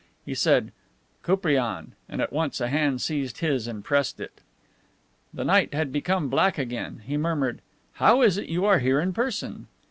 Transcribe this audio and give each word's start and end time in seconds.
He 0.25 0.33
said 0.33 0.71
"Koupriane," 1.21 1.91
and 2.09 2.21
at 2.23 2.33
once 2.33 2.59
a 2.59 2.69
hand 2.69 3.01
seized 3.03 3.37
his 3.37 3.67
and 3.67 3.83
pressed 3.83 4.19
it. 4.19 4.41
The 5.31 5.45
night 5.45 5.75
had 5.75 5.91
become 5.91 6.27
black 6.27 6.57
again. 6.57 7.03
He 7.05 7.17
murmured: 7.17 7.61
"How 7.91 8.23
is 8.23 8.35
it 8.39 8.49
you 8.49 8.65
are 8.65 8.79
here 8.79 8.99
in 8.99 9.13
person?" 9.13 9.67